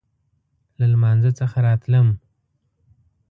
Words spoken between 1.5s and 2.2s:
راتلم.